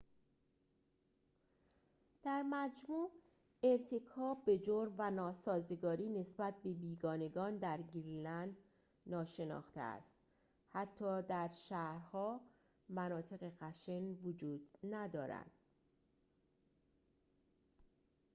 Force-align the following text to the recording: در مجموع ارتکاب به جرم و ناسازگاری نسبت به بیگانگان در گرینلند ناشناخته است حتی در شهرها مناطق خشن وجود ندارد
در 2.23 2.43
مجموع 2.43 3.11
ارتکاب 3.63 4.45
به 4.45 4.59
جرم 4.59 4.95
و 4.97 5.11
ناسازگاری 5.11 6.09
نسبت 6.09 6.53
به 6.63 6.73
بیگانگان 6.73 7.57
در 7.57 7.81
گرینلند 7.81 8.57
ناشناخته 9.05 9.81
است 9.81 10.15
حتی 10.69 11.21
در 11.21 11.47
شهرها 11.47 12.41
مناطق 12.89 13.49
خشن 13.49 14.03
وجود 14.23 14.61
ندارد 14.83 15.51